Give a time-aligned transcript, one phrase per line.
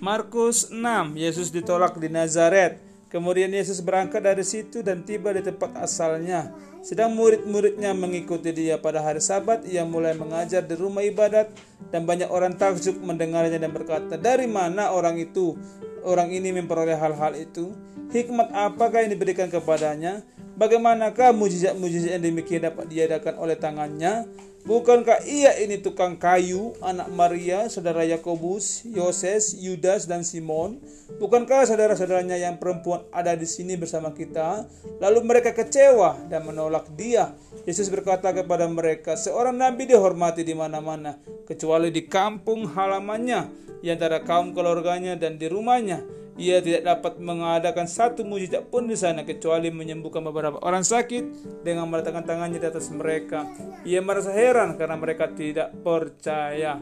[0.00, 0.80] Markus 6,
[1.12, 2.80] Yesus ditolak di Nazaret.
[3.12, 6.56] Kemudian Yesus berangkat dari situ dan tiba di tempat asalnya.
[6.80, 11.52] Sedang murid-muridnya mengikuti dia pada hari sabat, ia mulai mengajar di rumah ibadat
[11.92, 15.60] dan banyak orang takjub mendengarnya dan berkata, "Dari mana orang itu?
[16.00, 17.76] Orang ini memperoleh hal-hal itu?
[18.08, 20.24] Hikmat apakah yang diberikan kepadanya?
[20.56, 24.24] Bagaimanakah mujizat-mujizat yang demikian dapat diadakan oleh tangannya?"
[24.60, 30.76] Bukankah ia ini tukang kayu, anak Maria, saudara Yakobus, Yoses, Yudas, dan Simon?
[31.16, 34.68] Bukankah saudara-saudaranya yang perempuan ada di sini bersama kita?
[35.00, 37.32] Lalu mereka kecewa dan menolak dia.
[37.64, 41.16] Yesus berkata kepada mereka, seorang nabi dihormati di mana-mana,
[41.48, 47.84] kecuali di kampung halamannya, di antara kaum keluarganya dan di rumahnya ia tidak dapat mengadakan
[47.84, 52.88] satu mujizat pun di sana kecuali menyembuhkan beberapa orang sakit dengan meletakkan tangannya di atas
[52.88, 53.44] mereka.
[53.84, 56.80] Ia merasa heran karena mereka tidak percaya.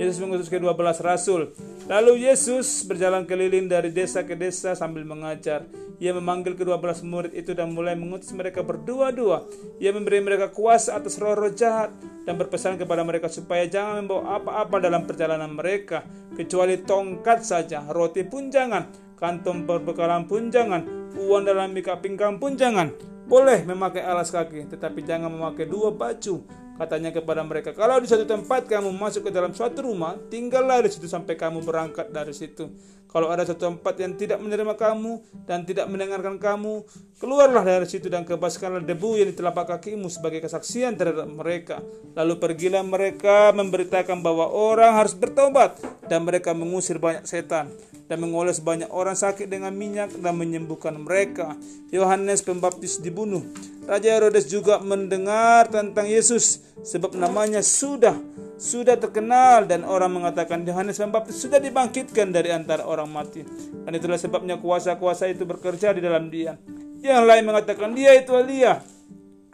[0.00, 1.52] Yesus mengutus kedua belas rasul.
[1.84, 5.68] Lalu Yesus berjalan keliling dari desa ke desa sambil mengajar.
[6.00, 9.44] Ia memanggil kedua belas murid itu dan mulai mengutus mereka berdua-dua.
[9.76, 11.92] Ia memberi mereka kuasa atas roh-roh jahat
[12.24, 18.24] dan berpesan kepada mereka supaya jangan membawa apa-apa dalam perjalanan mereka kecuali tongkat saja, roti
[18.24, 18.88] pun jangan,
[19.20, 22.96] kantong perbekalan pun jangan, uang dalam mika pinggang pun jangan.
[23.28, 28.26] Boleh memakai alas kaki, tetapi jangan memakai dua baju Katanya kepada mereka, kalau di suatu
[28.26, 32.66] tempat kamu masuk ke dalam suatu rumah, tinggallah di situ sampai kamu berangkat dari situ.
[33.06, 36.82] Kalau ada suatu tempat yang tidak menerima kamu dan tidak mendengarkan kamu,
[37.22, 41.78] keluarlah dari situ dan kebaskanlah debu yang di telapak kakimu sebagai kesaksian terhadap mereka.
[42.18, 45.78] Lalu pergilah mereka memberitakan bahwa orang harus bertobat
[46.10, 47.70] dan mereka mengusir banyak setan
[48.04, 51.56] dan mengoles banyak orang sakit dengan minyak dan menyembuhkan mereka.
[51.88, 53.44] Yohanes Pembaptis dibunuh
[53.84, 58.16] Raja Herodes juga mendengar tentang Yesus sebab namanya sudah
[58.56, 63.44] sudah terkenal dan orang mengatakan Yohanes Pembaptis sudah dibangkitkan dari antara orang mati.
[63.84, 66.56] Dan itulah sebabnya kuasa-kuasa itu bekerja di dalam dia.
[67.04, 68.80] Yang lain mengatakan dia itu Elia.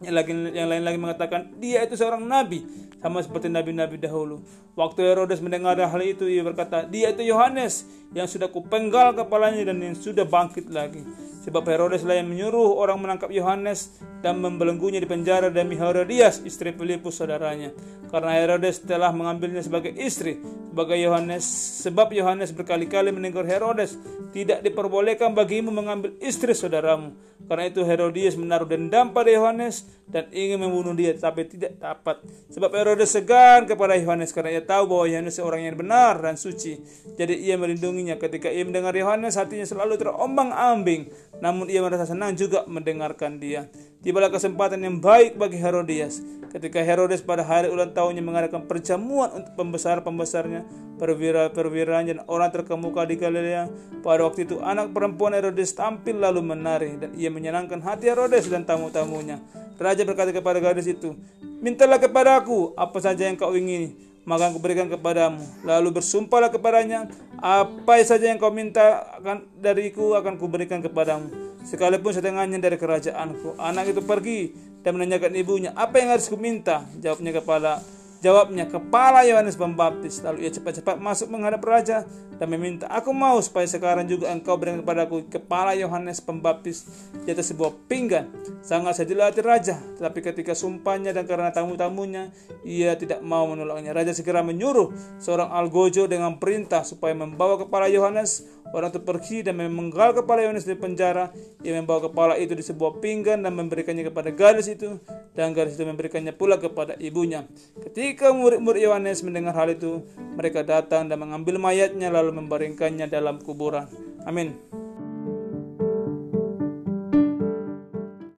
[0.00, 2.64] Yang lain, yang lain lagi mengatakan dia itu seorang nabi
[3.00, 4.44] sama seperti nabi-nabi dahulu.
[4.76, 9.80] Waktu Herodes mendengar hal itu ia berkata, "Dia itu Yohanes yang sudah kupenggal kepalanya dan
[9.80, 11.04] yang sudah bangkit lagi."
[11.40, 16.76] Sebab Herodes lah yang menyuruh orang menangkap Yohanes dan membelenggunya di penjara demi Herodias, istri
[16.76, 17.72] Filipus saudaranya.
[18.12, 21.44] Karena Herodes telah mengambilnya sebagai istri sebagai Yohanes.
[21.82, 23.98] Sebab Yohanes berkali-kali menegur Herodes,
[24.30, 27.16] tidak diperbolehkan bagimu mengambil istri saudaramu.
[27.50, 32.22] Karena itu Herodias menaruh dendam pada Yohanes dan ingin membunuh dia, tapi tidak dapat.
[32.54, 36.78] Sebab Herodes segan kepada Yohanes karena ia tahu bahwa Yohanes seorang yang benar dan suci.
[37.18, 38.14] Jadi ia melindunginya.
[38.22, 41.10] Ketika ia mendengar Yohanes, hatinya selalu terombang-ambing
[41.40, 43.66] namun ia merasa senang juga mendengarkan dia.
[44.00, 46.24] Tibalah kesempatan yang baik bagi Herodias.
[46.48, 50.64] Ketika Herodes pada hari ulang tahunnya mengadakan perjamuan untuk pembesar-pembesarnya,
[50.96, 53.68] perwira-perwiranya dan orang terkemuka di Galilea.
[54.00, 58.64] Pada waktu itu anak perempuan Herodes tampil lalu menari dan ia menyenangkan hati Herodes dan
[58.64, 59.36] tamu-tamunya.
[59.76, 61.12] Raja berkata kepada gadis itu,
[61.60, 65.40] Mintalah kepadaku apa saja yang kau ingini maka aku berikan kepadamu.
[65.64, 67.08] Lalu bersumpahlah kepadanya,
[67.40, 71.30] apa saja yang kau minta akan dariku akan kuberikan kepadamu.
[71.64, 73.60] Sekalipun setengahnya dari kerajaanku.
[73.60, 76.88] Anak itu pergi dan menanyakan ibunya, apa yang harus kuminta?
[77.00, 77.84] Jawabnya kepada
[78.20, 80.20] Jawabnya, kepala Yohanes Pembaptis.
[80.20, 82.04] Lalu ia cepat-cepat masuk menghadap raja
[82.36, 86.88] dan meminta, aku mau supaya sekarang juga engkau berikan kepadaku kepala Yohanes Pembaptis
[87.24, 88.28] di atas sebuah pinggan.
[88.60, 92.32] Sangat sedih hati raja, tetapi ketika sumpahnya dan karena tamu-tamunya,
[92.64, 93.96] ia tidak mau menolaknya.
[93.96, 99.58] Raja segera menyuruh seorang algojo dengan perintah supaya membawa kepala Yohanes Orang itu pergi dan
[99.58, 101.34] memenggal kepala Yohanes di penjara.
[101.66, 104.98] Ia membawa kepala itu di sebuah pinggan dan memberikannya kepada gadis itu.
[105.34, 107.46] Dan gadis itu memberikannya pula kepada ibunya.
[107.82, 110.06] Ketika murid-murid Yohanes mendengar hal itu,
[110.38, 113.90] mereka datang dan mengambil mayatnya lalu membaringkannya dalam kuburan.
[114.22, 114.54] Amin.